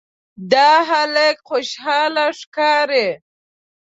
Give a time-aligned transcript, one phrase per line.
[0.51, 3.07] دا هلک خوشاله ښکاري.